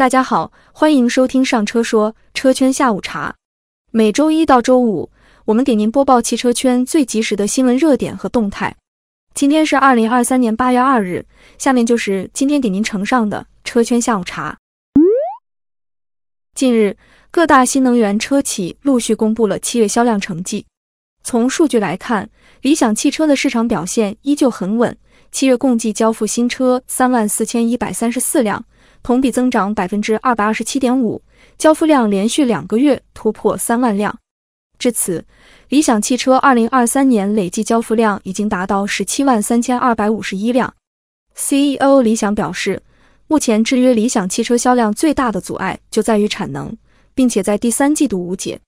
[0.00, 3.34] 大家好，欢迎收听上车说车圈下午茶。
[3.90, 5.10] 每周一到周五，
[5.44, 8.74] 我们给您播报汽车圈最及时的新闻热点和动态。
[9.34, 11.26] 今天是二零二三年八月二日，
[11.58, 14.56] 下面就是今天给您呈上的车圈下午茶。
[16.54, 16.96] 近日，
[17.30, 20.64] 各大新能源车企陆续公布了七月销量成绩。
[21.22, 22.30] 从数据来看，
[22.62, 24.96] 理想汽车的市场表现依旧很稳，
[25.30, 28.64] 七月共计交付新车三万四千一百三十四辆，
[29.02, 31.22] 同比增长百分之二百二十七点五，
[31.58, 34.18] 交付量连续两个月突破三万辆。
[34.78, 35.24] 至此，
[35.68, 40.72] 理想汽车二零二三年累计交付量已经达到十七万三千二百五十一辆。
[41.34, 42.82] CEO 理想表示，
[43.26, 46.74] 目前制约理想汽车销量最大的阻碍就在于产能，
[47.14, 48.58] 并且在第三季度无解。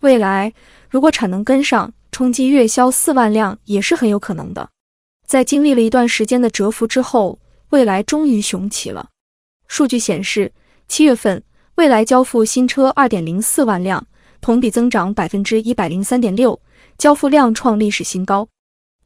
[0.00, 0.52] 未来
[0.90, 4.68] 如果产能跟上，冲击月销四万辆也是很有可能的。
[5.26, 7.38] 在经历了一段时间的蛰伏之后，
[7.70, 9.08] 蔚来终于雄起了。
[9.72, 10.52] 数据显示，
[10.86, 11.42] 七月份
[11.76, 14.06] 未来交付新车二点零四万辆，
[14.42, 16.60] 同比增长百分之一百零三点六，
[16.98, 18.46] 交付量创历史新高。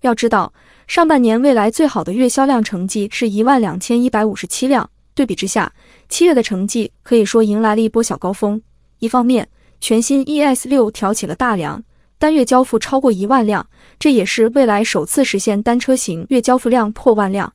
[0.00, 0.52] 要知道，
[0.88, 5.72] 上半年蔚来最好的月销量成绩是一万两千一百五十七辆，对比之下，
[6.08, 8.60] 七月的成绩可以说迎来了一波小高峰。
[8.98, 9.48] 一方面，
[9.80, 11.80] 全新 ES 六挑起了大梁，
[12.18, 13.64] 单月交付超过一万辆，
[14.00, 17.52] 这也是蔚来首次实现单车型月交付量破万辆。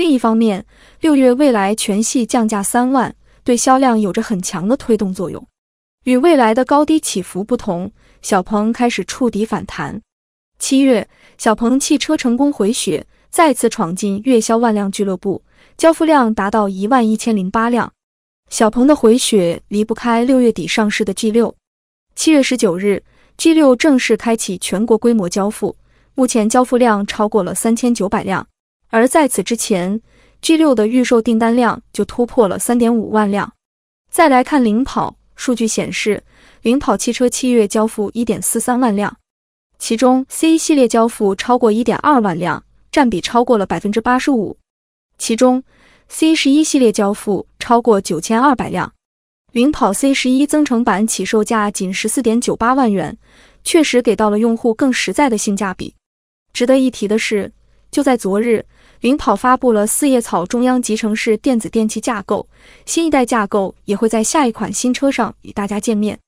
[0.00, 0.64] 另一方面，
[1.00, 5.46] 六月蔚来全系降价三万，对销量有着很强的推动作用。
[6.04, 10.00] 与蔚来的高低起伏不同，小鹏开始触底反弹。
[10.58, 11.06] 七月，
[11.36, 15.42] 小鹏汽车成功回血，再次闯进月销万辆俱乐部，
[15.76, 17.92] 交付量达到一万一千零八辆。
[18.48, 21.54] 小鹏的回血离不开六月底上市的 G 六。
[22.16, 23.04] 七月十九日
[23.36, 25.76] ，G 六正式开启全国规模交付，
[26.14, 28.46] 目前交付量超过了三千九百辆。
[28.90, 30.00] 而在此之前
[30.42, 33.52] ，G 六的预售订单量就突破了三点五万辆。
[34.10, 36.22] 再来看领跑数据显示，
[36.62, 39.16] 领跑汽车七月交付一点四三万辆，
[39.78, 44.58] 其中 C 系列交付超过一点二万辆，占比超过了百分之八十五。
[45.16, 45.62] 其中
[46.08, 48.92] C 十一系列交付超过九千二百辆，
[49.52, 53.16] 领跑 C 十一增程版起售价仅十四点九八万元，
[53.62, 55.94] 确实给到了用户更实在的性价比。
[56.52, 57.52] 值得一提的是，
[57.90, 58.64] 就在昨日，
[59.00, 62.48] 领跑发布了四叶草中央集成式电子电器架构，
[62.86, 66.18] 新一代架构也会在下一款新车上与大家见面。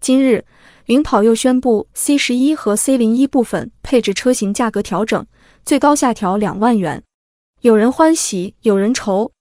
[0.00, 0.44] 今日，
[0.86, 5.24] 领跑又宣布 C 十一和 C 零一部分配置车型价格调整，
[5.64, 7.02] 最高下调两万元。
[7.60, 9.32] 有人欢喜，有人愁。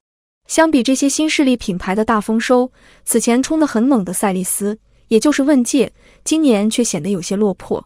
[0.47, 2.71] 相比这些新势力品牌的大丰收，
[3.03, 5.91] 此前冲得很猛的赛力斯，也就是问界，
[6.23, 7.85] 今年却显得有些落魄。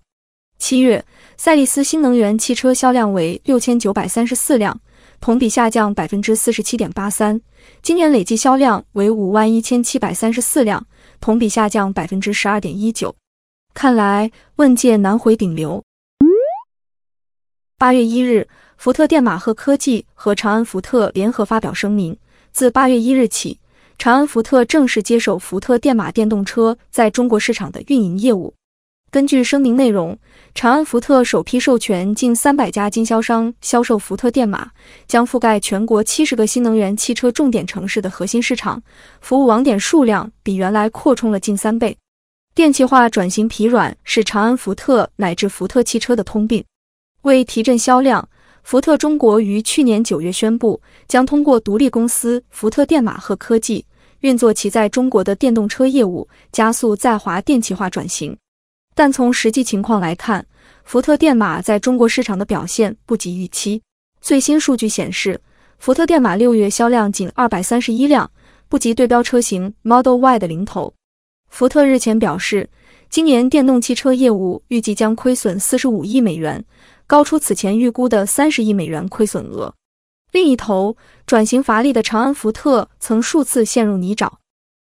[0.57, 1.03] 七月，
[1.37, 4.79] 赛力斯新能源汽车销量为六千九百三十四辆，
[5.19, 7.39] 同比下降百分之四十七点八三。
[7.81, 10.85] 今年累计销量为五万一千七百三十四辆，
[11.19, 13.15] 同比下降百分之十二点一九。
[13.73, 15.83] 看来问界难回顶流。
[17.77, 18.47] 八月一日。
[18.77, 22.15] 福特电马赫科技和长安福特联合发表声明，
[22.51, 23.59] 自八月一日起，
[23.97, 28.53] 长安福特正式接手福特电马电动车在中国市场的运营业务。
[29.09, 30.17] 根据声明内容，
[30.53, 34.69] 长安福特首批授权近三百家经销商销售福特电马，
[35.07, 38.83] 将覆盖全国七十个新能源汽车重点城市的核心市场，
[39.21, 41.97] 服务网点数量比原来扩充了近三倍。
[42.53, 46.65] 电气化转型疲软是长安福特乃至福特汽车的通病，
[47.21, 48.27] 为提振销量。
[48.63, 53.85] 福特中国于去年九月宣布，将通过独立公司福特电马赫科技
[54.19, 58.37] 运作其在中国的电动车业务，加速在华电气化转型。
[58.97, 60.43] 但从实际情况来看，
[60.83, 63.79] 福特电马在中国市场的表现不及预期。
[64.21, 65.39] 最新数据显示，
[65.77, 68.31] 福特电马六月销量仅二百三十一辆，
[68.67, 70.95] 不及对标车型 Model Y 的零头。
[71.51, 72.67] 福特日前表示，
[73.07, 76.65] 今年电动汽车业务预计将亏损四十五亿美元。
[77.05, 79.75] 高出此前预估的三十亿美元亏损额。
[80.31, 80.97] 另一头，
[81.27, 84.27] 转型乏力的长安福特曾数次陷入泥沼。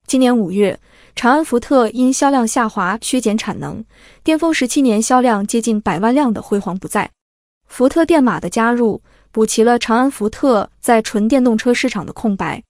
[0.07, 0.79] 今年五月，
[1.17, 3.83] 长安福特因销量下滑削减产能，
[4.23, 7.09] 巅峰时七年销量接近百万辆的辉煌不再。
[7.65, 12.63] 福特电马的加入，补齐了长安福特在纯电动车市场的空白。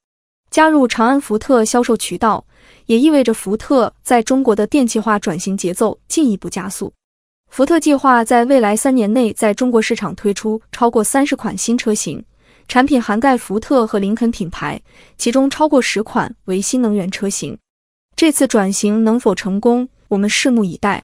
[0.50, 2.46] 加入长安福特销售渠道，
[2.86, 6.94] 也意味着福特在中国的电气化转型节奏进一步加速。
[7.50, 12.24] 福特计划在未来三年内在中国市场推出超过三十款新车型，
[12.70, 14.82] 产品涵盖福特和林肯品牌，
[15.18, 17.58] 其中超过十款为新能源车型。
[18.18, 21.04] 这次转型能否成功，我们拭目以待。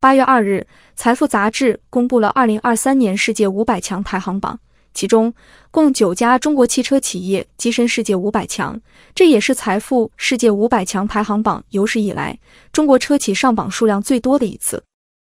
[0.00, 4.58] 八月二日，财富杂志公布了二零二三年世界五百强排行榜，
[4.94, 5.34] 其中
[5.70, 8.80] 共九家中国汽车企业跻身世界五百强，
[9.14, 12.38] 这也是财富世界五百强排行榜有史以来
[12.72, 14.82] 中国车企上榜数量最多的一次。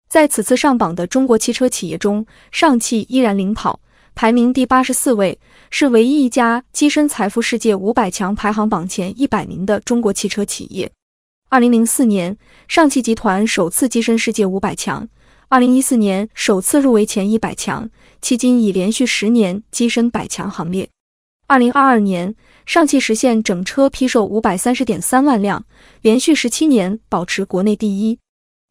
[0.08, 3.80] 在此次上榜的中国汽车企业中，上汽依然领跑，
[4.20, 5.40] 排名第八十四位，
[5.70, 10.92] 是唯一一家跻身财富世界五百强排行榜前一百名的中国汽车企业。
[11.48, 12.36] 二零零四年，
[12.68, 15.06] 上汽集团首次跻身世界五百强；
[15.48, 17.88] 二零一四年，首次入围前一百强，
[18.20, 20.90] 迄今已连续十年跻身百强行列。
[21.46, 22.34] 二零二二年，
[22.66, 25.64] 上汽实现整车批售五百三十点三万辆，
[26.02, 28.18] 连续十七年保持国内第一。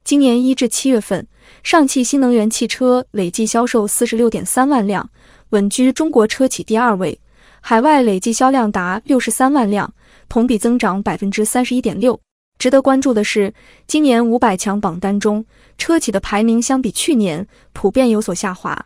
[0.03, 1.27] 今年一至七月份，
[1.61, 5.07] 上汽新能源汽车累计销售四十六点三万辆，
[5.49, 7.19] 稳居中国车企第二位。
[7.61, 9.93] 海外累计销量达六十三万辆，
[10.29, 12.19] 同比增长百分之三十一点六。
[12.57, 13.53] 值得关注的是，
[13.87, 15.45] 今年五百强榜单中，
[15.77, 18.85] 车企的排名相比去年普遍有所下滑。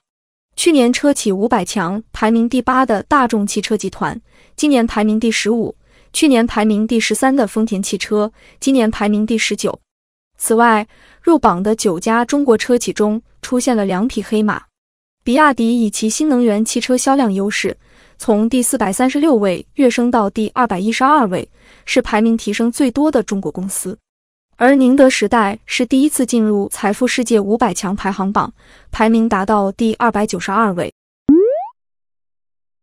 [0.56, 4.20] 去年车企五百强排名第八的大众汽车集团，
[4.56, 5.76] 今年排名第十五；
[6.12, 9.80] 去年排名第十三的丰田汽车，今年排名第十九。
[10.38, 10.88] 此外，
[11.22, 14.64] 入榜的九家中国车企中出现了两匹黑马，
[15.26, 17.78] 比亚迪以其新能源汽车销量优势，
[18.18, 21.48] 从第四百三十六位跃升到第二百一十二位，
[21.86, 23.98] 是排名提升最多的中国公司。
[24.58, 28.54] 而宁德时代是第一次进入财富世界五百强排行榜，
[28.92, 30.94] 排名达到第二百九十二位。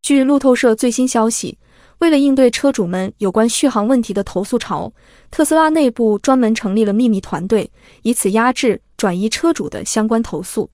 [0.01, 1.59] 据路透社最新消息。
[1.99, 4.91] 为了应对车主们有关续航问题的投诉潮，
[5.31, 7.71] 特斯拉内部专门成立了秘密团队，
[8.01, 10.71] 以此压制、转移车主的相关投诉。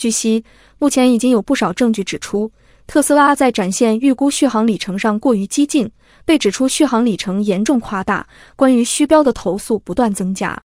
[0.00, 0.42] 据悉，
[0.78, 2.50] 目前已经有不少证据指出，
[2.86, 5.90] 特斯拉在展现预估续航里程上过于激进，
[6.24, 8.26] 被指出续航里程严重夸大，
[8.56, 10.58] 关于虚标的投诉不断增加。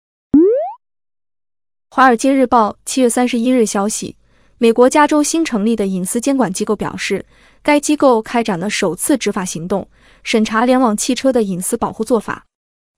[1.91, 4.15] 华尔街日报七月三十一日消息，
[4.59, 7.27] 美国加州新成立的隐私监管机构表示。
[7.61, 9.89] 该机构开展了首次执法行动，
[10.23, 12.45] 审查联网汽车的隐私保护做法。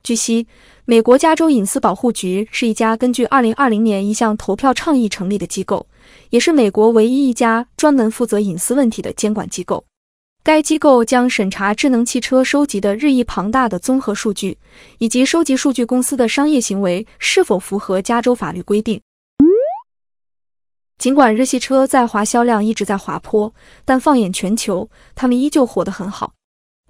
[0.02, 0.48] 据悉，
[0.84, 5.86] 美国加州隐私保护局是一家根据2020年一项投票倡议成立的机构，
[6.30, 9.84] 也是美国唯一一家专门负责隐私问题的监管机构。
[10.42, 14.56] 该机构将审查智能汽车收集的日益庞大的综合数据，
[14.98, 19.00] 以及收集数据公司的商业行为是否符合加州法律规定。
[20.98, 23.52] 尽管日系车在华销量一直在滑坡，
[23.84, 26.32] 但放眼全球，他们依旧活得很好。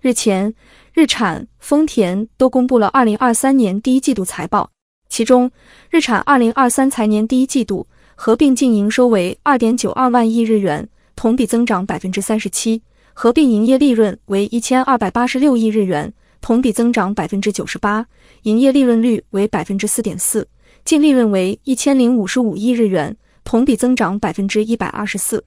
[0.01, 0.55] 日前，
[0.93, 4.71] 日产、丰田都公布了2023年第一季度财报，
[5.09, 5.51] 其中，
[5.91, 12.81] 日产2023财年第一季度合并净营收为2.92万亿日元，同比增长37%；
[13.15, 18.05] 合并营业利润为1286亿日元，同比增长98%；
[18.43, 20.45] 营业利润率为4.4%；
[20.85, 23.17] 净利润为1055亿日元。
[23.47, 25.45] 同比增长百分之一百二十四。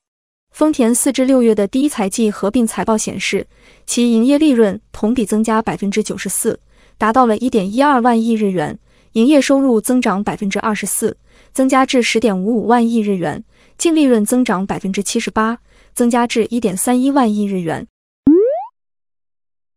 [0.51, 3.45] 丰田四至六月的第一财季合并财报显示，
[3.85, 6.61] 其营业利润同比增加百分之九十四，
[6.97, 8.77] 达到了一点一二万亿日元；
[9.13, 11.17] 营业收入增长百分之二十四，
[11.51, 13.41] 增加至十点五五万亿日元；
[13.77, 15.59] 净利润增长百分之七十八，
[15.93, 17.87] 增加至一点三一万亿日元。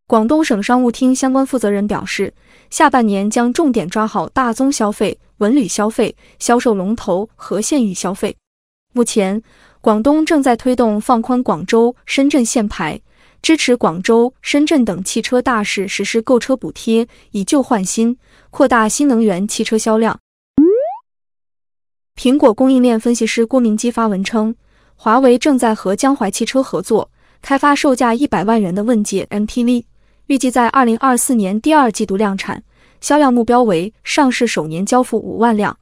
[0.07, 2.35] 广东省商务厅相关负责人表示，
[2.69, 8.37] 下半年将重点抓好大宗消费、文旅消费、销售龙头和县域消费。
[8.93, 9.43] 目前，
[9.81, 13.01] 广东正在推动放宽广州、深圳限牌，
[13.43, 18.17] 支持广州、深圳等汽车大市实施购车补贴，以旧换新，
[18.51, 20.17] 扩大新能源汽车销量。
[22.15, 24.55] 苹果供应链分析师郭明基发文称，
[24.95, 29.87] 华为正在和江淮汽车合作，开发售价一百万元的问界 MPV。
[30.27, 32.63] 预计在二零二四年第二季度量产，
[33.01, 35.77] 销量目标为上市首年交付五万辆。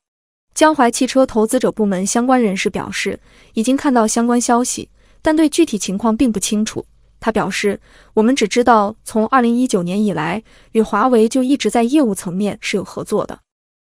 [0.55, 3.21] 江淮汽车投资者部门相关人士表示，
[3.53, 4.89] 已经看到相关消息，
[5.21, 6.87] 但对具体情况并不清楚。
[7.21, 7.79] 他表示，
[8.15, 13.39] 我们只知道从二零一九年以来，与华为就一直在业务层面是有合作的。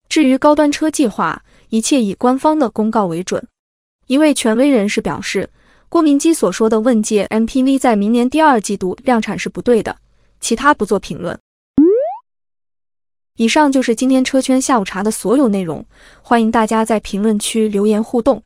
[0.08, 3.46] 至于高端车计划，一切以官方的公告为准。
[4.08, 5.49] 一位权威人士表示，
[5.88, 9.96] 郭明基所说的问界 MPV 在明年第二季度量产是不对的。
[10.40, 11.38] 其他不做评论。
[13.37, 15.87] 以上就是今天车圈下午茶的所有内容，
[16.22, 18.42] 欢迎大家在评论区留言互动。